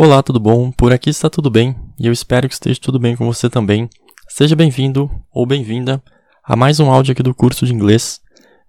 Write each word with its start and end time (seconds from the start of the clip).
Olá, 0.00 0.22
tudo 0.22 0.38
bom? 0.38 0.70
Por 0.70 0.92
aqui 0.92 1.10
está 1.10 1.28
tudo 1.28 1.50
bem 1.50 1.74
e 1.98 2.06
eu 2.06 2.12
espero 2.12 2.46
que 2.46 2.54
esteja 2.54 2.78
tudo 2.80 3.00
bem 3.00 3.16
com 3.16 3.26
você 3.26 3.50
também. 3.50 3.90
Seja 4.28 4.54
bem-vindo 4.54 5.10
ou 5.34 5.44
bem-vinda 5.44 6.00
a 6.44 6.54
mais 6.54 6.78
um 6.78 6.88
áudio 6.88 7.10
aqui 7.10 7.20
do 7.20 7.34
curso 7.34 7.66
de 7.66 7.74
inglês. 7.74 8.20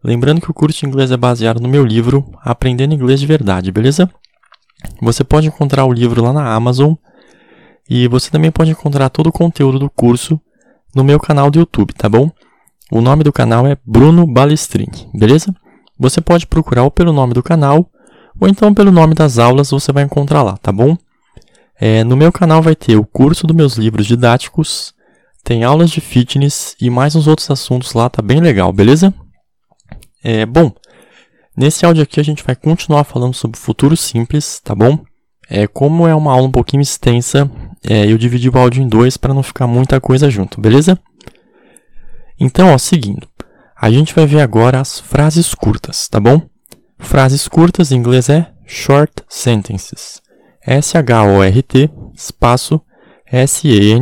Lembrando 0.03 0.41
que 0.41 0.49
o 0.49 0.53
curso 0.55 0.79
de 0.79 0.87
inglês 0.87 1.11
é 1.11 1.17
baseado 1.17 1.59
no 1.59 1.69
meu 1.69 1.85
livro 1.85 2.25
Aprendendo 2.41 2.95
Inglês 2.95 3.19
de 3.19 3.27
Verdade, 3.27 3.71
beleza? 3.71 4.09
Você 5.03 5.23
pode 5.23 5.45
encontrar 5.45 5.85
o 5.85 5.93
livro 5.93 6.23
lá 6.23 6.33
na 6.33 6.51
Amazon 6.51 6.95
e 7.87 8.07
você 8.07 8.31
também 8.31 8.49
pode 8.49 8.71
encontrar 8.71 9.07
todo 9.11 9.27
o 9.27 9.31
conteúdo 9.31 9.77
do 9.77 9.87
curso 9.87 10.41
no 10.95 11.03
meu 11.03 11.19
canal 11.19 11.51
do 11.51 11.59
YouTube, 11.59 11.93
tá 11.93 12.09
bom? 12.09 12.31
O 12.91 13.01
nome 13.01 13.23
do 13.23 13.31
canal 13.31 13.67
é 13.67 13.77
Bruno 13.85 14.25
Balestrini, 14.25 15.07
beleza? 15.13 15.53
Você 15.95 16.21
pode 16.21 16.47
procurar 16.47 16.85
ou 16.85 16.89
pelo 16.89 17.13
nome 17.13 17.35
do 17.35 17.43
canal 17.43 17.87
ou 18.41 18.47
então 18.47 18.73
pelo 18.73 18.91
nome 18.91 19.13
das 19.13 19.37
aulas 19.37 19.69
você 19.69 19.91
vai 19.91 20.01
encontrar 20.01 20.41
lá, 20.41 20.57
tá 20.57 20.71
bom? 20.71 20.97
É, 21.79 22.03
no 22.03 22.17
meu 22.17 22.31
canal 22.31 22.61
vai 22.61 22.75
ter 22.75 22.97
o 22.97 23.05
curso 23.05 23.47
dos 23.47 23.55
meus 23.55 23.75
livros 23.75 24.05
didáticos, 24.05 24.93
tem 25.43 25.63
aulas 25.63 25.89
de 25.89 26.01
fitness 26.01 26.75
e 26.79 26.89
mais 26.89 27.15
uns 27.15 27.25
outros 27.25 27.49
assuntos 27.49 27.93
lá, 27.93 28.09
tá 28.09 28.21
bem 28.21 28.41
legal, 28.41 28.73
beleza? 28.73 29.13
É, 30.21 30.45
bom, 30.45 30.71
nesse 31.55 31.85
áudio 31.85 32.03
aqui 32.03 32.19
a 32.19 32.23
gente 32.23 32.43
vai 32.43 32.55
continuar 32.55 33.05
falando 33.05 33.33
sobre 33.33 33.57
futuro 33.57 33.95
simples, 33.95 34.59
tá 34.59 34.75
bom? 34.75 34.99
É, 35.49 35.67
como 35.67 36.05
é 36.05 36.13
uma 36.13 36.33
aula 36.33 36.47
um 36.47 36.51
pouquinho 36.51 36.81
extensa, 36.81 37.49
é, 37.87 38.11
eu 38.11 38.17
dividi 38.17 38.49
o 38.49 38.57
áudio 38.57 38.83
em 38.83 38.87
dois 38.87 39.15
para 39.15 39.33
não 39.33 39.41
ficar 39.41 39.65
muita 39.65 40.01
coisa 40.01 40.29
junto, 40.29 40.59
beleza? 40.59 40.99
Então, 42.37 42.73
ó, 42.73 42.77
seguindo. 42.77 43.27
A 43.75 43.89
gente 43.89 44.13
vai 44.13 44.25
ver 44.25 44.41
agora 44.41 44.81
as 44.81 44.99
frases 44.99 45.55
curtas, 45.55 46.09
tá 46.09 46.19
bom? 46.19 46.41
Frases 46.97 47.47
curtas 47.47 47.93
em 47.93 47.95
inglês 47.95 48.27
é 48.27 48.51
short 48.65 49.23
sentences. 49.29 50.21
S-H-O-R-T, 50.65 51.89
espaço 52.13 52.81
S-E-N-T-E-N-C-E-S. 53.31 53.99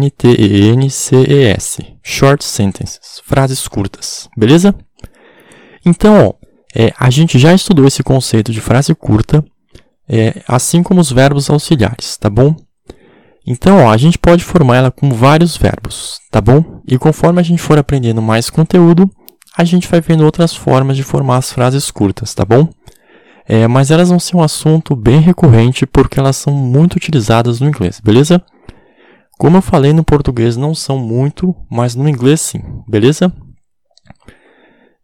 Short 2.02 2.44
sentences. 2.44 3.22
Frases 3.26 3.68
curtas. 3.68 4.30
Beleza? 4.38 4.74
Então, 5.86 6.28
ó, 6.28 6.34
é, 6.76 6.94
a 6.98 7.10
gente 7.10 7.38
já 7.38 7.54
estudou 7.54 7.86
esse 7.86 8.04
conceito 8.04 8.52
de 8.52 8.62
frase 8.62 8.96
curta, 8.96 9.44
é, 10.08 10.42
assim 10.48 10.82
como 10.82 11.02
os 11.02 11.12
verbos 11.12 11.50
auxiliares, 11.50 12.16
tá 12.18 12.30
bom? 12.30 12.56
Então, 13.46 13.86
ó, 13.86 13.92
a 13.92 13.98
gente 13.98 14.18
pode 14.18 14.44
formar 14.44 14.78
ela 14.78 14.92
com 14.92 15.10
vários 15.10 15.56
verbos, 15.58 16.20
tá 16.32 16.42
bom? 16.42 16.82
E 16.88 16.98
conforme 16.98 17.40
a 17.40 17.44
gente 17.44 17.62
for 17.62 17.78
aprendendo 17.78 18.22
mais 18.22 18.50
conteúdo, 18.50 19.10
a 19.58 19.64
gente 19.64 19.88
vai 19.88 20.02
vendo 20.02 20.26
outras 20.26 20.54
formas 20.54 20.96
de 20.96 21.04
formar 21.04 21.38
as 21.38 21.52
frases 21.52 21.90
curtas, 21.90 22.34
tá 22.34 22.46
bom? 22.46 22.70
É, 23.48 23.66
mas 23.66 23.92
elas 23.92 24.10
vão 24.10 24.20
ser 24.20 24.36
um 24.36 24.44
assunto 24.44 24.96
bem 24.96 25.22
recorrente 25.22 25.86
porque 25.86 26.20
elas 26.20 26.36
são 26.36 26.54
muito 26.54 26.96
utilizadas 26.96 27.62
no 27.62 27.68
inglês, 27.68 28.02
beleza? 28.04 28.44
Como 29.38 29.56
eu 29.58 29.62
falei, 29.62 29.94
no 29.94 30.04
português 30.04 30.58
não 30.58 30.76
são 30.76 30.98
muito, 30.98 31.56
mas 31.70 31.96
no 31.96 32.10
inglês 32.10 32.42
sim, 32.42 32.62
beleza? 32.88 33.32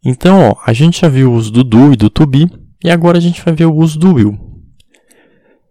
Então, 0.04 0.50
ó, 0.50 0.56
a 0.66 0.72
gente 0.74 1.00
já 1.00 1.08
viu 1.08 1.30
o 1.30 1.34
uso 1.34 1.50
do 1.50 1.64
do 1.64 1.92
e 1.92 1.96
do 1.96 2.10
to 2.10 2.26
be, 2.26 2.50
e 2.84 2.90
agora 2.90 3.16
a 3.16 3.20
gente 3.20 3.42
vai 3.42 3.54
ver 3.54 3.64
o 3.64 3.74
uso 3.74 3.98
do 3.98 4.12
will. 4.12 4.38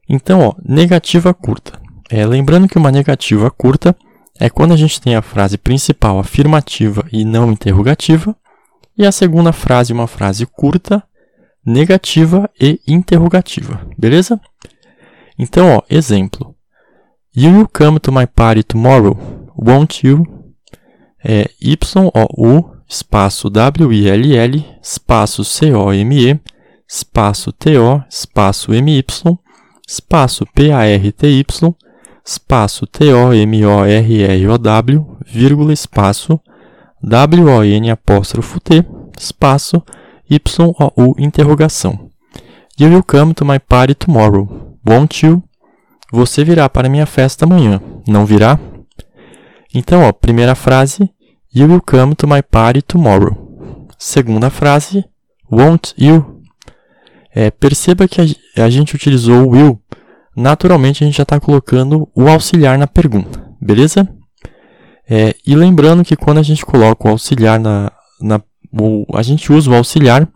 Então, 0.09 0.39
ó, 0.39 0.55
negativa 0.65 1.33
curta. 1.33 1.79
É, 2.09 2.25
lembrando 2.25 2.67
que 2.67 2.77
uma 2.77 2.91
negativa 2.91 3.51
curta 3.51 3.95
é 4.39 4.49
quando 4.49 4.73
a 4.73 4.77
gente 4.77 4.99
tem 4.99 5.15
a 5.15 5.21
frase 5.21 5.57
principal 5.57 6.17
afirmativa 6.17 7.05
e 7.11 7.23
não 7.23 7.51
interrogativa, 7.51 8.35
e 8.97 9.05
a 9.05 9.11
segunda 9.11 9.51
frase 9.51 9.93
uma 9.93 10.07
frase 10.07 10.45
curta 10.45 11.03
negativa 11.65 12.49
e 12.59 12.79
interrogativa, 12.87 13.87
beleza? 13.97 14.39
Então, 15.37 15.77
ó, 15.77 15.81
exemplo. 15.89 16.55
You 17.35 17.51
will 17.51 17.67
come 17.67 17.99
to 17.99 18.11
my 18.11 18.27
party 18.27 18.63
tomorrow, 18.63 19.17
won't 19.57 20.05
you? 20.05 20.23
É 21.23 21.49
Y-O-U, 21.59 22.71
espaço 22.87 23.49
W-I-L-L, 23.49 24.65
espaço 24.81 25.43
C-O-M-E, 25.43 26.39
espaço 26.87 27.51
T-O, 27.53 28.03
espaço 28.09 28.73
M-Y, 28.73 29.03
espaço 29.87 30.45
P-A-R-T-Y, 30.53 31.45
espaço 32.25 32.85
T-O-M-O-R-R-O-W, 32.85 33.45
vírgula, 35.25 35.73
espaço 35.73 36.39
W-O-N 37.01 37.89
apóstrofo 37.89 38.59
T, 38.59 38.85
espaço 39.17 39.81
Y-O-U 40.33 41.15
interrogação. 41.17 42.09
You 42.79 42.89
will 42.89 43.03
come 43.03 43.33
to 43.33 43.45
my 43.45 43.59
party 43.59 43.95
tomorrow, 43.95 44.77
won't 44.87 45.25
you? 45.25 45.43
Você 46.11 46.43
virá 46.43 46.67
para 46.69 46.89
minha 46.89 47.05
festa 47.05 47.45
amanhã, 47.45 47.81
não 48.07 48.25
virá? 48.25 48.59
Então, 49.73 50.03
ó, 50.03 50.11
primeira 50.11 50.55
frase, 50.55 51.09
You 51.55 51.67
will 51.67 51.81
come 51.81 52.15
to 52.15 52.27
my 52.27 52.41
party 52.41 52.81
tomorrow. 52.81 53.87
Segunda 53.97 54.49
frase, 54.49 55.05
Won't 55.51 55.93
you? 55.95 56.41
É, 57.31 57.51
perceba 57.51 58.07
que 58.07 58.19
a, 58.19 58.63
a 58.65 58.69
gente 58.71 58.95
utilizou 58.95 59.45
o 59.45 59.49
will. 59.49 59.79
Naturalmente, 60.35 61.03
a 61.03 61.05
gente 61.05 61.17
já 61.17 61.21
está 61.21 61.39
colocando 61.39 62.09
o 62.15 62.27
auxiliar 62.27 62.75
na 62.75 62.87
pergunta, 62.87 63.39
beleza? 63.61 64.09
É, 65.07 65.35
e 65.45 65.55
lembrando 65.55 66.03
que 66.03 66.15
quando 66.15 66.39
a 66.39 66.43
gente 66.43 66.65
coloca 66.65 67.07
o 67.07 67.11
auxiliar 67.11 67.59
na, 67.59 67.91
na 68.19 68.41
o, 68.73 69.05
a 69.13 69.21
gente 69.21 69.51
usa 69.51 69.69
o 69.69 69.75
auxiliar, 69.75 70.27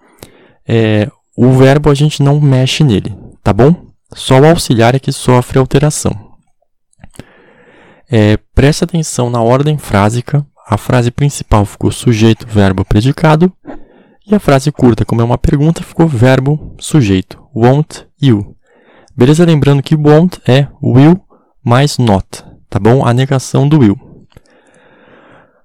é, 0.67 1.09
o 1.35 1.51
verbo 1.51 1.89
a 1.89 1.93
gente 1.93 2.21
não 2.21 2.39
mexe 2.39 2.83
nele, 2.83 3.15
tá 3.43 3.53
bom? 3.53 3.75
Só 4.13 4.39
o 4.39 4.45
auxiliar 4.45 4.95
é 4.95 4.99
que 4.99 5.11
sofre 5.11 5.59
alteração. 5.59 6.27
É, 8.09 8.37
preste 8.55 8.83
atenção 8.83 9.29
na 9.29 9.41
ordem 9.41 9.77
frásica. 9.77 10.45
A 10.65 10.77
frase 10.77 11.11
principal 11.11 11.65
ficou 11.65 11.91
sujeito, 11.91 12.47
verbo, 12.47 12.85
predicado. 12.85 13.51
E 14.25 14.35
a 14.35 14.39
frase 14.39 14.71
curta, 14.71 15.05
como 15.05 15.21
é 15.21 15.23
uma 15.23 15.37
pergunta, 15.37 15.83
ficou 15.83 16.07
verbo, 16.07 16.75
sujeito. 16.79 17.41
Won't 17.55 18.05
you? 18.21 18.55
Beleza? 19.15 19.45
Lembrando 19.45 19.81
que 19.81 19.95
won't 19.95 20.39
é 20.47 20.67
will 20.81 21.19
mais 21.63 21.97
not, 21.97 22.43
tá 22.69 22.79
bom? 22.79 23.05
A 23.05 23.13
negação 23.13 23.67
do 23.67 23.79
will. 23.79 24.06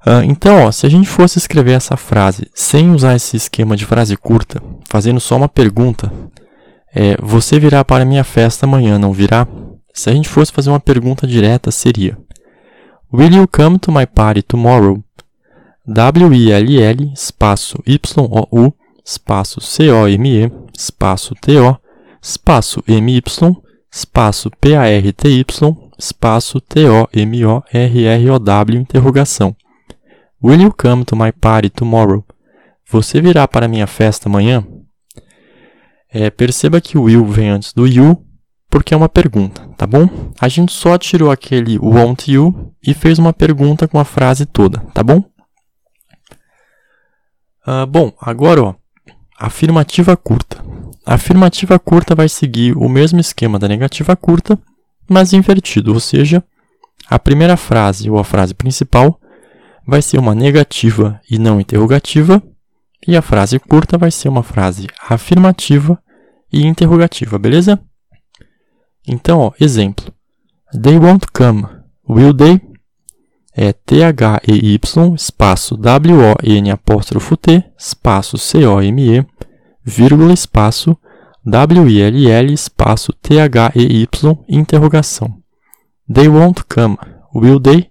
Uh, 0.05 0.25
então, 0.25 0.65
ó, 0.65 0.73
se 0.73 0.85
a 0.85 0.89
gente 0.89 1.09
fosse 1.09 1.39
escrever 1.39 1.73
essa 1.73 1.97
frase 1.97 2.51
sem 2.55 2.91
usar 2.91 3.15
esse 3.15 3.37
esquema 3.37 3.77
de 3.77 3.87
frase 3.87 4.17
curta, 4.17 4.61
fazendo 4.89 5.21
só 5.21 5.37
uma 5.37 5.49
pergunta, 5.49 6.13
é, 6.93 7.17
você 7.23 7.59
virá 7.59 7.85
para 7.85 8.05
minha 8.05 8.25
festa 8.25 8.67
amanhã, 8.67 8.99
não 8.99 9.13
virá? 9.13 9.47
Se 9.95 10.11
a 10.11 10.13
gente 10.13 10.29
fosse 10.29 10.53
fazer 10.53 10.71
uma 10.71 10.81
pergunta 10.81 11.27
direta, 11.27 11.71
seria 11.71 12.19
Will 13.13 13.33
you 13.33 13.47
come 13.47 13.79
to 13.79 13.93
my 13.93 14.07
party 14.07 14.43
tomorrow? 14.43 15.03
W-I-L-L, 15.87 17.13
espaço 17.15 17.79
Y-O-U, 17.87 18.75
espaço 19.05 19.61
C-O-M-E, 19.61 20.51
espaço 20.77 21.35
T-O, 21.35 21.77
espaço 22.23 22.83
M-Y, 22.87 23.57
espaço 23.93 24.51
P-A-R-T-Y, 24.61 25.77
espaço 25.99 26.61
T-O-M-O-R-R-O-W, 26.61 27.21
interrogação. 28.81 29.55
Will 30.43 30.61
you 30.61 30.73
come 30.73 31.05
to 31.05 31.15
my 31.15 31.31
party 31.31 31.71
tomorrow? 31.71 32.25
Você 32.91 33.21
virá 33.21 33.47
para 33.47 33.69
minha 33.69 33.87
festa 33.87 34.29
amanhã? 34.29 34.67
É, 36.11 36.31
perceba 36.31 36.81
que 36.81 36.99
o 36.99 37.05
will 37.05 37.25
vem 37.25 37.49
antes 37.49 37.73
do 37.73 37.87
you, 37.87 38.27
porque 38.69 38.93
é 38.93 38.97
uma 38.97 39.09
pergunta, 39.09 39.67
tá 39.77 39.87
bom? 39.87 40.09
A 40.41 40.49
gente 40.49 40.73
só 40.73 40.99
tirou 40.99 41.31
aquele 41.31 41.79
won't 41.79 42.31
you 42.31 42.75
e 42.85 42.93
fez 42.93 43.21
uma 43.21 43.33
pergunta 43.33 43.87
com 43.87 44.01
a 44.01 44.05
frase 44.05 44.45
toda, 44.45 44.81
tá 44.93 45.03
bom? 45.03 45.25
Uh, 47.65 47.87
bom, 47.87 48.13
agora, 48.21 48.63
ó, 48.63 48.75
afirmativa 49.39 50.17
curta. 50.17 50.63
A 51.07 51.15
afirmativa 51.15 51.79
curta 51.79 52.17
vai 52.17 52.29
seguir 52.29 52.77
o 52.77 52.89
mesmo 52.89 53.21
esquema 53.21 53.61
da 53.61 53.69
negativa 53.69 54.17
curta, 54.17 54.59
mas 55.09 55.33
invertido, 55.33 55.95
ou 55.95 56.01
seja, 56.01 56.43
a 57.09 57.19
primeira 57.19 57.57
frase 57.57 58.11
ou 58.11 58.19
a 58.19 58.25
frase 58.25 58.55
principal 58.55 59.21
vai 59.87 60.03
ser 60.03 60.19
uma 60.19 60.35
negativa 60.35 61.21
e 61.31 61.39
não 61.39 61.61
interrogativa, 61.61 62.43
e 63.07 63.17
a 63.17 63.23
frase 63.23 63.59
curta 63.59 63.99
vai 63.99 64.11
ser 64.11 64.29
uma 64.29 64.43
frase 64.43 64.87
afirmativa 65.09 65.99
e 66.53 66.65
interrogativa, 66.65 67.39
beleza? 67.39 67.81
Então, 69.07 69.41
ó, 69.41 69.53
exemplo. 69.59 70.13
They 70.81 70.97
won't 70.99 71.27
come, 71.33 71.67
will 72.09 72.35
they? 72.35 72.61
É 73.55 73.73
T-H-E-Y, 73.73 75.15
espaço 75.15 75.77
W-O-N 75.77 76.71
apóstrofo 76.71 77.37
T, 77.37 77.63
espaço 77.77 78.39
C-O-M-E, 78.39 79.27
vírgula, 79.85 80.33
espaço 80.33 80.97
W-I-L-L, 81.45 82.53
espaço 82.53 83.13
T-H-E-Y, 83.13 84.39
interrogação. 84.49 85.37
They 86.11 86.29
won't 86.29 86.63
come, 86.65 86.97
will 87.35 87.61
they? 87.61 87.91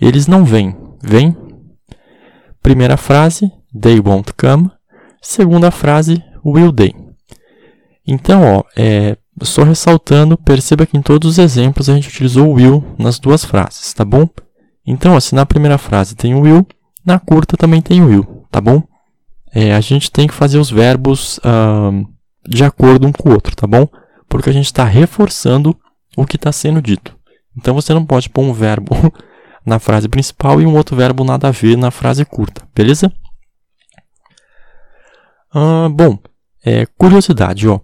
Eles 0.00 0.26
não 0.26 0.44
vêm, 0.44 0.74
vem. 1.02 1.36
Primeira 2.62 2.96
frase, 2.96 3.50
they 3.78 4.00
won't 4.00 4.32
come. 4.34 4.70
Segunda 5.20 5.70
frase, 5.70 6.22
will 6.44 6.72
they. 6.72 6.94
Então, 8.06 8.42
ó, 8.42 8.64
é, 8.76 9.16
só 9.42 9.62
ressaltando, 9.62 10.36
perceba 10.36 10.86
que 10.86 10.96
em 10.96 11.02
todos 11.02 11.32
os 11.32 11.38
exemplos 11.38 11.88
a 11.88 11.94
gente 11.94 12.08
utilizou 12.08 12.48
o 12.48 12.54
will 12.54 12.84
nas 12.98 13.18
duas 13.18 13.44
frases, 13.44 13.92
tá 13.92 14.04
bom? 14.04 14.28
Então, 14.86 15.14
ó, 15.14 15.20
se 15.20 15.34
na 15.34 15.46
primeira 15.46 15.78
frase 15.78 16.16
tem 16.16 16.34
will, 16.34 16.66
na 17.04 17.18
curta 17.18 17.56
também 17.56 17.80
tem 17.80 18.02
will, 18.02 18.44
tá 18.50 18.60
bom? 18.60 18.82
É, 19.52 19.74
a 19.74 19.80
gente 19.80 20.10
tem 20.10 20.26
que 20.26 20.34
fazer 20.34 20.58
os 20.58 20.70
verbos 20.70 21.38
uh, 21.38 22.06
de 22.48 22.64
acordo 22.64 23.06
um 23.06 23.12
com 23.12 23.28
o 23.28 23.32
outro, 23.32 23.54
tá 23.54 23.66
bom? 23.66 23.86
Porque 24.28 24.48
a 24.48 24.52
gente 24.52 24.66
está 24.66 24.84
reforçando 24.84 25.76
o 26.16 26.24
que 26.24 26.36
está 26.36 26.52
sendo 26.52 26.80
dito. 26.80 27.16
Então 27.56 27.74
você 27.74 27.92
não 27.92 28.04
pode 28.04 28.28
pôr 28.28 28.42
um 28.42 28.52
verbo 28.52 28.94
na 29.64 29.78
frase 29.78 30.08
principal 30.08 30.60
e 30.60 30.66
um 30.66 30.74
outro 30.74 30.96
verbo 30.96 31.24
nada 31.24 31.48
a 31.48 31.50
ver 31.50 31.76
na 31.76 31.90
frase 31.90 32.24
curta, 32.24 32.66
beleza? 32.74 33.12
Uh, 35.54 35.88
bom, 35.88 36.18
é, 36.64 36.86
curiosidade, 36.86 37.68
ó. 37.68 37.80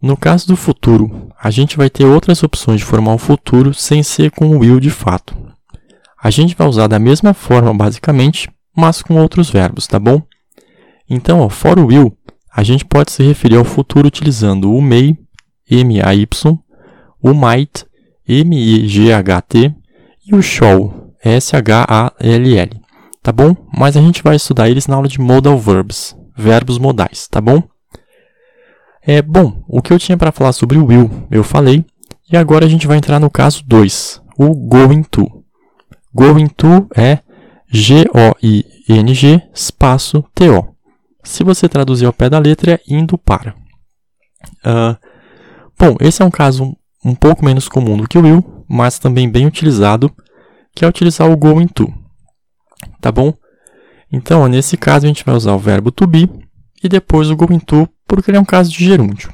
No 0.00 0.16
caso 0.16 0.46
do 0.48 0.56
futuro, 0.56 1.30
a 1.38 1.50
gente 1.50 1.76
vai 1.76 1.90
ter 1.90 2.06
outras 2.06 2.42
opções 2.42 2.80
de 2.80 2.86
formar 2.86 3.12
o 3.12 3.18
futuro 3.18 3.74
sem 3.74 4.02
ser 4.02 4.30
com 4.30 4.48
o 4.48 4.60
will 4.60 4.80
de 4.80 4.90
fato. 4.90 5.36
A 6.22 6.30
gente 6.30 6.54
vai 6.54 6.66
usar 6.66 6.86
da 6.86 6.98
mesma 6.98 7.34
forma, 7.34 7.72
basicamente, 7.74 8.50
mas 8.74 9.02
com 9.02 9.16
outros 9.16 9.50
verbos, 9.50 9.86
tá 9.86 9.98
bom? 9.98 10.22
Então, 11.08 11.40
ó, 11.40 11.48
for 11.48 11.78
will, 11.78 12.16
a 12.52 12.62
gente 12.62 12.84
pode 12.84 13.12
se 13.12 13.22
referir 13.22 13.56
ao 13.56 13.64
futuro 13.64 14.08
utilizando 14.08 14.72
o 14.74 14.80
may, 14.80 15.16
M-A-Y, 15.70 16.58
o 17.22 17.34
might, 17.34 17.84
M-I-G-H-T, 18.26 19.74
e 20.26 20.34
o 20.34 20.42
shall, 20.42 21.09
S-H-A-L-L, 21.22 22.70
tá 23.22 23.32
bom? 23.32 23.54
Mas 23.76 23.96
a 23.96 24.00
gente 24.00 24.22
vai 24.22 24.36
estudar 24.36 24.68
eles 24.68 24.86
na 24.86 24.96
aula 24.96 25.08
de 25.08 25.20
modal 25.20 25.58
verbs, 25.58 26.16
verbos 26.36 26.78
modais, 26.78 27.28
tá 27.28 27.40
bom? 27.40 27.62
É, 29.02 29.22
bom, 29.22 29.62
o 29.68 29.80
que 29.80 29.92
eu 29.92 29.98
tinha 29.98 30.16
para 30.16 30.32
falar 30.32 30.52
sobre 30.52 30.78
o 30.78 30.86
will, 30.86 31.10
eu 31.30 31.42
falei, 31.42 31.84
e 32.30 32.36
agora 32.36 32.64
a 32.64 32.68
gente 32.68 32.86
vai 32.86 32.96
entrar 32.96 33.18
no 33.18 33.30
caso 33.30 33.64
2, 33.66 34.22
o 34.38 34.54
going 34.54 35.02
to. 35.02 35.26
Going 36.14 36.48
to 36.48 36.88
é 36.96 37.18
G-O-I-N-G 37.68 39.42
espaço 39.54 40.24
T-O. 40.34 40.74
Se 41.22 41.44
você 41.44 41.68
traduzir 41.68 42.06
ao 42.06 42.12
pé 42.12 42.28
da 42.28 42.38
letra, 42.38 42.72
é 42.72 42.80
indo 42.88 43.16
para. 43.16 43.54
Uh, 44.64 44.96
bom, 45.78 45.96
esse 46.00 46.22
é 46.22 46.24
um 46.24 46.30
caso 46.30 46.76
um 47.04 47.14
pouco 47.14 47.44
menos 47.44 47.68
comum 47.68 47.96
do 47.96 48.08
que 48.08 48.18
o 48.18 48.22
will, 48.22 48.64
mas 48.68 48.98
também 48.98 49.28
bem 49.28 49.46
utilizado, 49.46 50.10
que 50.74 50.84
é 50.84 50.88
utilizar 50.88 51.30
o 51.30 51.36
going 51.36 51.66
to. 51.68 51.92
Tá 53.00 53.10
bom? 53.10 53.34
Então, 54.12 54.46
nesse 54.48 54.76
caso, 54.76 55.06
a 55.06 55.08
gente 55.08 55.24
vai 55.24 55.34
usar 55.34 55.54
o 55.54 55.58
verbo 55.58 55.90
to 55.90 56.06
be 56.06 56.28
e 56.82 56.88
depois 56.88 57.30
o 57.30 57.36
going 57.36 57.60
to 57.60 57.88
porque 58.06 58.30
ele 58.30 58.38
é 58.38 58.40
um 58.40 58.44
caso 58.44 58.70
de 58.70 58.84
gerúndio. 58.84 59.32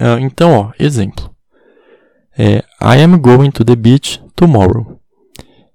Uh, 0.00 0.18
então, 0.20 0.52
ó, 0.52 0.72
exemplo. 0.78 1.30
É, 2.36 2.64
I 2.80 3.02
am 3.02 3.18
going 3.18 3.50
to 3.50 3.64
the 3.64 3.76
beach 3.76 4.22
tomorrow. 4.34 4.98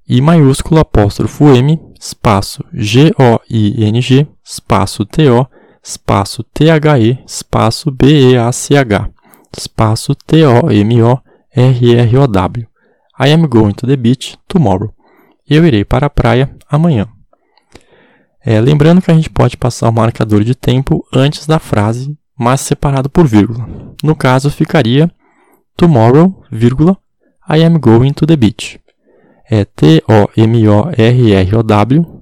I 0.07 0.21
maiúsculo 0.21 0.80
apóstrofo 0.80 1.50
M, 1.54 1.80
espaço 2.00 2.63
G-O-I-N-G, 2.74 4.27
espaço 4.44 5.06
T-O, 5.06 5.45
espaço 5.83 6.44
T-H-E, 6.54 7.24
espaço 7.25 7.92
B-E-A-C-H, 7.92 9.10
espaço 9.57 10.15
T-O-M-O-R-R-O-W. 10.15 10.74
I 13.23 13.31
am 13.31 13.47
going 13.47 13.71
to 13.73 13.87
the 13.87 13.95
beach 13.95 14.37
tomorrow. 14.47 14.93
Eu 15.49 15.65
irei 15.65 15.85
para 15.85 16.07
a 16.07 16.09
praia 16.09 16.53
amanhã. 16.69 17.07
É, 18.45 18.59
lembrando 18.59 19.01
que 19.01 19.09
a 19.09 19.13
gente 19.13 19.29
pode 19.29 19.55
passar 19.55 19.87
o 19.87 19.93
marcador 19.93 20.43
de 20.43 20.53
tempo 20.53 21.07
antes 21.13 21.47
da 21.47 21.59
frase, 21.59 22.17
mas 22.37 22.59
separado 22.59 23.09
por 23.09 23.25
vírgula. 23.25 23.65
No 24.03 24.13
caso, 24.15 24.49
ficaria 24.49 25.09
Tomorrow, 25.77 26.43
vírgula, 26.51 26.97
I 27.49 27.63
am 27.63 27.79
going 27.79 28.11
to 28.13 28.27
the 28.27 28.35
beach. 28.35 28.79
É 29.49 29.63
T-O-M-O-R-R-O-W, 29.65 30.05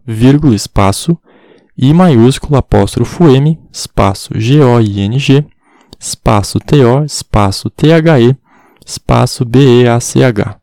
vírgula, 0.05 0.55
espaço, 0.55 1.17
I 1.77 1.93
maiúsculo, 1.93 2.57
apóstrofo 2.57 3.27
M, 3.29 3.59
espaço 3.71 4.39
G-O-I-N-G, 4.39 5.45
espaço 5.99 6.59
T-O, 6.59 7.03
espaço 7.03 7.69
T-H-E, 7.69 8.37
espaço 8.85 9.43
B-E-A-C-H. 9.45 10.60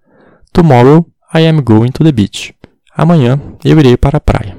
Tomorrow, 0.58 1.06
I 1.32 1.46
am 1.46 1.62
going 1.62 1.92
to 1.92 2.02
the 2.02 2.10
beach. 2.10 2.52
Amanhã 2.92 3.40
eu 3.64 3.78
irei 3.78 3.96
para 3.96 4.16
a 4.16 4.20
praia. 4.20 4.58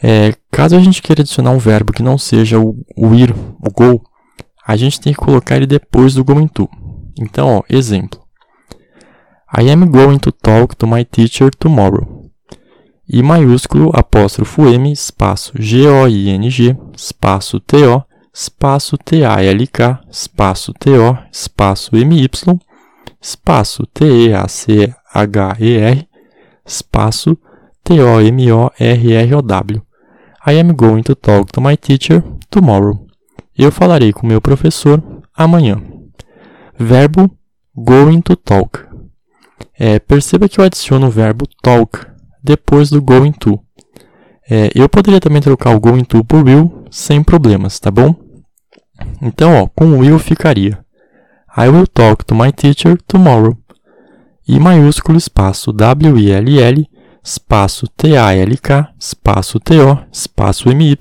É, 0.00 0.32
caso 0.48 0.76
a 0.76 0.78
gente 0.78 1.02
queira 1.02 1.22
adicionar 1.22 1.50
um 1.50 1.58
verbo 1.58 1.92
que 1.92 2.04
não 2.04 2.16
seja 2.16 2.60
o, 2.60 2.86
o 2.96 3.12
ir, 3.12 3.32
o 3.32 3.68
go, 3.72 4.00
a 4.64 4.76
gente 4.76 5.00
tem 5.00 5.12
que 5.12 5.18
colocar 5.18 5.56
ele 5.56 5.66
depois 5.66 6.14
do 6.14 6.22
going 6.22 6.46
to. 6.46 6.70
Então, 7.18 7.48
ó, 7.48 7.62
exemplo. 7.68 8.20
I 9.58 9.68
am 9.72 9.86
going 9.86 10.18
to 10.18 10.30
talk 10.30 10.76
to 10.76 10.86
my 10.86 11.04
teacher 11.04 11.50
tomorrow. 11.52 12.30
I 13.12 13.24
maiúsculo, 13.24 13.90
apóstrofo 13.92 14.68
M, 14.68 14.92
espaço 14.92 15.52
G-O-I-N-G, 15.58 16.76
espaço 16.96 17.58
T-O, 17.58 18.04
espaço 18.32 18.96
T-A-L-K, 18.96 20.00
espaço 20.08 20.72
T-O, 20.74 21.18
espaço 21.32 21.96
M-Y, 21.96 22.28
espaço 23.20 23.86
T-E-A-C-H-E-R, 23.92 24.96
espaço 26.64 27.36
T-O-M-O-R-R-O-W. 27.84 29.82
I 30.46 30.60
am 30.60 30.72
going 30.74 31.02
to 31.02 31.14
talk 31.14 31.52
to 31.52 31.60
my 31.60 31.76
teacher 31.76 32.22
tomorrow. 32.50 33.06
Eu 33.56 33.72
falarei 33.72 34.12
com 34.12 34.26
meu 34.26 34.40
professor 34.40 35.02
amanhã. 35.34 35.82
Verbo 36.78 37.30
going 37.74 38.20
to 38.20 38.36
talk. 38.36 38.80
É, 39.78 39.98
perceba 39.98 40.48
que 40.48 40.60
eu 40.60 40.64
adiciono 40.64 41.08
o 41.08 41.10
verbo 41.10 41.46
talk 41.62 41.98
depois 42.42 42.90
do 42.90 43.02
going 43.02 43.32
to. 43.32 43.58
É, 44.48 44.70
eu 44.74 44.88
poderia 44.88 45.20
também 45.20 45.42
trocar 45.42 45.74
o 45.74 45.80
going 45.80 46.04
to 46.04 46.24
por 46.24 46.44
will 46.44 46.84
sem 46.90 47.22
problemas, 47.22 47.80
tá 47.80 47.90
bom? 47.90 48.14
Então, 49.20 49.62
ó, 49.62 49.66
com 49.66 49.98
will 49.98 50.18
ficaria 50.18 50.85
I 51.56 51.68
will 51.68 51.86
talk 51.86 52.24
to 52.24 52.34
my 52.34 52.52
teacher 52.52 52.98
tomorrow. 53.06 53.56
I 54.46 54.58
maiúsculo 54.60 55.16
espaço 55.18 55.72
W-I-L-L 55.72 56.86
espaço 57.26 57.88
T-A-L-K, 57.88 58.88
espaço 59.00 59.58
T-O, 59.58 59.98
espaço 60.12 60.70
M-Y, 60.70 60.96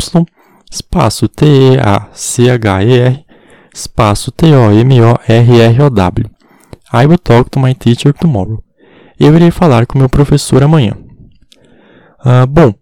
espaço 0.72 1.28
T-E-A-C-H-E-R, 1.28 3.26
espaço 3.74 4.32
T-O-M-O-R-R-O-W. 4.32 6.30
I 6.94 7.06
will 7.06 7.20
talk 7.20 7.52
to 7.52 7.60
my 7.60 7.76
teacher 7.76 8.12
tomorrow. 8.14 8.64
Eu 9.20 9.36
irei 9.36 9.52
falar 9.52 9.86
com 9.86 10.00
meu 10.00 10.10
professor 10.10 10.64
amanhã. 10.64 10.98
Ah, 12.20 12.48
bom, 12.48 12.74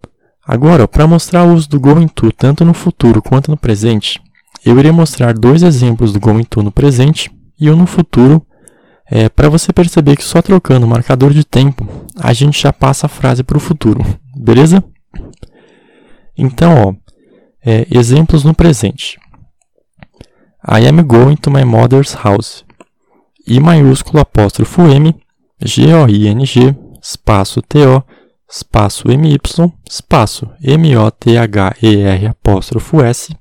agora 0.46 0.88
para 0.88 1.06
mostrar 1.06 1.44
o 1.44 1.52
uso 1.52 1.68
do 1.68 1.78
going 1.78 2.08
to 2.08 2.32
tanto 2.32 2.64
no 2.64 2.72
futuro 2.72 3.20
quanto 3.20 3.50
no 3.50 3.58
presente, 3.58 4.18
eu 4.64 4.78
irei 4.78 4.90
mostrar 4.90 5.34
dois 5.34 5.62
exemplos 5.62 6.14
do 6.14 6.20
going 6.20 6.44
to 6.44 6.62
no 6.62 6.72
presente 6.72 7.30
e 7.64 7.70
um 7.70 7.76
no 7.76 7.86
futuro 7.86 8.46
é, 9.06 9.28
para 9.28 9.48
você 9.48 9.72
perceber 9.72 10.16
que 10.16 10.24
só 10.24 10.40
trocando 10.40 10.86
o 10.86 10.88
marcador 10.88 11.32
de 11.32 11.44
tempo, 11.44 11.86
a 12.16 12.32
gente 12.32 12.60
já 12.60 12.72
passa 12.72 13.06
a 13.06 13.08
frase 13.08 13.42
para 13.42 13.56
o 13.56 13.60
futuro, 13.60 14.04
beleza? 14.34 14.82
Então, 16.36 16.88
ó, 16.88 16.94
é, 17.64 17.86
exemplos 17.90 18.44
no 18.44 18.54
presente. 18.54 19.18
I 20.66 20.86
am 20.86 21.02
going 21.02 21.36
to 21.36 21.50
my 21.50 21.64
mother's 21.64 22.14
house. 22.14 22.64
I 23.46 23.60
maiúsculo 23.60 24.20
apóstrofo 24.20 24.82
M, 24.82 25.14
G-O-I-N-G, 25.62 26.74
espaço 27.02 27.60
T-O, 27.60 28.02
espaço 28.50 29.10
M-Y, 29.10 29.72
espaço 29.88 30.50
M-O-T-H-E-R 30.62 32.26
apóstrofo 32.26 33.02
S, 33.02 33.36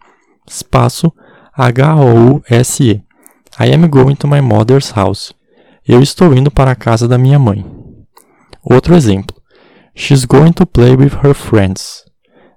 espaço 0.45 1.11
H-O-U-S-E. 1.53 3.12
I 3.59 3.71
am 3.73 3.87
going 3.87 4.15
to 4.15 4.27
my 4.27 4.41
mother's 4.41 4.91
house. 4.91 5.33
Eu 5.87 6.01
estou 6.01 6.33
indo 6.33 6.49
para 6.49 6.71
a 6.71 6.75
casa 6.75 7.07
da 7.07 7.17
minha 7.17 7.37
mãe. 7.37 7.65
Outro 8.63 8.95
exemplo. 8.95 9.35
She's 9.95 10.25
going 10.25 10.53
to 10.53 10.65
play 10.65 10.95
with 10.95 11.11
her 11.23 11.35
friends. 11.35 12.03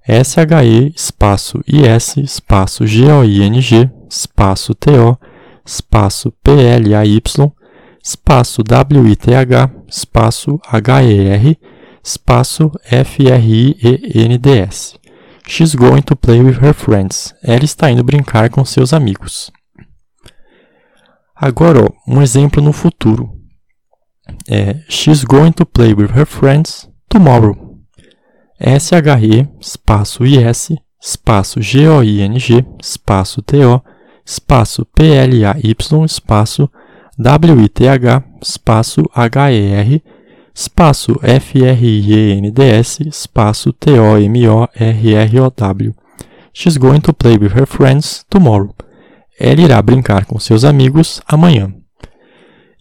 S-H-E 0.08 0.92
espaço 0.94 1.60
I-S 1.66 2.20
espaço 2.20 2.86
G-O-I-N-G 2.86 3.90
espaço 4.08 4.72
T-O 4.74 5.18
espaço 5.66 6.32
P-L-A-Y 6.44 7.22
espaço 8.02 8.62
W-I-T-H 8.62 9.70
espaço 9.88 10.60
H-E-R 10.64 11.58
espaço 12.04 12.70
F-R-I-E-N-D-S. 12.84 14.16
She's 15.48 15.74
going 15.74 16.02
to 16.02 16.16
play 16.16 16.40
with 16.40 16.58
her 16.62 16.72
friends. 16.72 17.34
Ela 17.42 17.64
está 17.64 17.90
indo 17.90 18.04
brincar 18.04 18.48
com 18.48 18.64
seus 18.64 18.92
amigos. 18.92 19.50
Agora, 21.36 21.84
ó, 21.84 21.88
um 22.10 22.22
exemplo 22.22 22.62
no 22.62 22.72
futuro. 22.72 23.30
É, 24.48 24.80
She's 24.88 25.22
going 25.22 25.52
to 25.52 25.66
play 25.66 25.92
with 25.92 26.10
her 26.16 26.24
friends 26.24 26.88
tomorrow. 27.08 27.76
S-H-E, 28.58 29.46
espaço 29.60 30.24
I-S, 30.24 30.78
espaço 31.00 31.60
G-O-I-N-G, 31.60 32.64
espaço 32.80 33.42
T-O, 33.42 33.82
espaço 34.24 34.86
PLAY, 34.86 35.44
espaço 36.06 36.70
WITH, 37.18 38.24
espaço 38.42 39.02
HER, 39.14 40.02
espaço 40.54 41.20
FRIENDS, 41.20 43.00
espaço 43.00 43.74
TOMORROW. 43.74 44.68
She's 46.54 46.78
going 46.78 47.00
to 47.00 47.12
play 47.12 47.36
with 47.36 47.52
her 47.54 47.66
friends 47.66 48.24
tomorrow. 48.30 48.74
Ela 49.38 49.60
irá 49.60 49.82
brincar 49.82 50.24
com 50.24 50.38
seus 50.38 50.64
amigos 50.64 51.20
amanhã. 51.26 51.72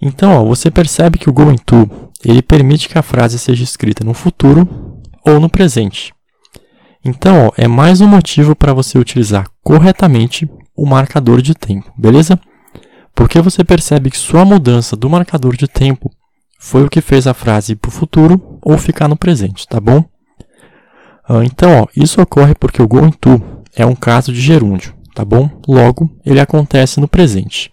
Então, 0.02 0.32
ó, 0.32 0.46
você 0.46 0.70
percebe 0.70 1.18
que 1.18 1.30
o 1.30 1.34
going 1.34 1.58
to 1.58 1.90
ele 2.24 2.42
permite 2.42 2.90
que 2.90 2.98
a 2.98 3.04
frase 3.04 3.38
seja 3.38 3.64
escrita 3.64 4.04
no 4.04 4.14
futuro 4.14 5.02
ou 5.24 5.40
no 5.40 5.50
presente. 5.50 6.14
Então, 7.04 7.48
ó, 7.48 7.52
é 7.56 7.68
mais 7.68 8.02
um 8.02 8.08
motivo 8.08 8.56
para 8.56 8.74
você 8.74 8.98
utilizar 8.98 9.48
corretamente 9.64 10.50
o 10.76 10.88
marcador 10.88 11.40
de 11.40 11.54
tempo, 11.54 11.94
beleza? 11.96 12.40
Porque 13.14 13.40
você 13.40 13.64
percebe 13.64 14.10
que 14.10 14.18
sua 14.18 14.44
mudança 14.44 14.96
do 14.96 15.08
marcador 15.08 15.56
de 15.56 15.68
tempo 15.68 16.12
foi 16.60 16.84
o 16.84 16.90
que 16.90 17.02
fez 17.02 17.28
a 17.28 17.34
frase 17.34 17.74
ir 17.74 17.76
para 17.76 17.90
o 17.90 17.92
futuro 17.92 18.60
ou 18.64 18.76
ficar 18.78 19.08
no 19.08 19.16
presente, 19.16 19.68
tá 19.68 19.80
bom? 19.80 20.04
Ah, 21.30 21.46
então, 21.46 21.84
ó, 21.84 21.88
isso 21.96 22.20
ocorre 22.20 22.56
porque 22.56 22.82
o 22.82 22.88
going 22.88 23.12
to 23.12 23.40
é 23.76 23.86
um 23.86 23.96
caso 23.96 24.34
de 24.34 24.42
gerúndio, 24.42 24.95
tá 25.15 25.24
bom? 25.24 25.50
Logo, 25.65 26.12
ele 26.25 26.41
acontece 26.41 27.00
no 27.00 27.07
presente. 27.07 27.72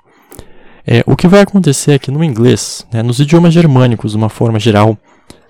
É, 0.87 1.03
o 1.07 1.17
que 1.17 1.29
vai 1.29 1.41
acontecer 1.41 1.95
aqui 1.95 2.11
no 2.11 2.25
inglês, 2.25 2.87
né, 2.93 3.03
nos 3.03 3.19
idiomas 3.19 3.53
germânicos, 3.53 4.13
de 4.13 4.17
uma 4.17 4.29
forma 4.29 4.59
geral, 4.59 4.97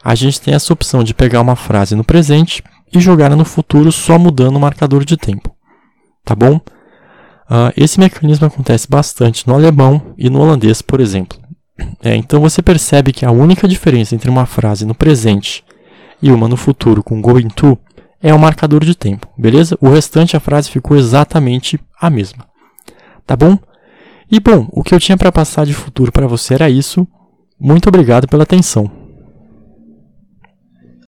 a 0.02 0.14
gente 0.14 0.40
tem 0.40 0.54
essa 0.54 0.72
opção 0.72 1.04
de 1.04 1.14
pegar 1.14 1.40
uma 1.42 1.54
frase 1.54 1.94
no 1.94 2.02
presente 2.02 2.64
e 2.92 2.98
jogar 2.98 3.36
no 3.36 3.44
futuro 3.44 3.92
só 3.92 4.18
mudando 4.18 4.56
o 4.56 4.60
marcador 4.60 5.04
de 5.04 5.16
tempo. 5.16 5.54
Tá 6.24 6.34
bom? 6.34 6.56
Uh, 6.56 7.72
esse 7.76 8.00
mecanismo 8.00 8.46
acontece 8.46 8.88
bastante 8.88 9.46
no 9.46 9.54
alemão 9.54 10.14
e 10.16 10.30
no 10.30 10.40
holandês, 10.40 10.80
por 10.80 11.00
exemplo. 11.00 11.38
É, 12.02 12.16
então 12.16 12.40
você 12.40 12.62
percebe 12.62 13.12
que 13.12 13.24
a 13.24 13.30
única 13.30 13.68
diferença 13.68 14.14
entre 14.14 14.30
uma 14.30 14.46
frase 14.46 14.86
no 14.86 14.94
presente 14.94 15.64
e 16.20 16.30
uma 16.30 16.48
no 16.48 16.56
futuro 16.56 17.02
com 17.02 17.20
going 17.20 17.48
to 17.48 17.78
é 18.22 18.32
o 18.32 18.38
marcador 18.38 18.84
de 18.84 18.94
tempo, 18.94 19.26
beleza? 19.36 19.76
O 19.80 19.88
restante 19.88 20.36
a 20.36 20.40
frase 20.40 20.70
ficou 20.70 20.96
exatamente 20.96 21.78
a 22.00 22.08
mesma. 22.08 22.46
Tá 23.26 23.34
bom? 23.34 23.58
E 24.30 24.38
bom, 24.38 24.68
o 24.70 24.82
que 24.82 24.94
eu 24.94 25.00
tinha 25.00 25.16
para 25.16 25.32
passar 25.32 25.66
de 25.66 25.74
futuro 25.74 26.12
para 26.12 26.26
você 26.26 26.54
era 26.54 26.70
isso. 26.70 27.06
Muito 27.58 27.88
obrigado 27.88 28.28
pela 28.28 28.44
atenção. 28.44 28.90